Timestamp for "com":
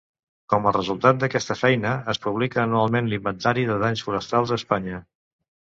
0.53-0.63